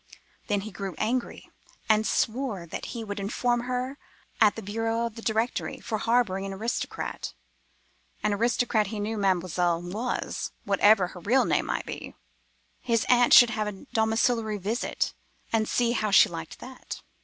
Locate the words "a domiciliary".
13.67-14.57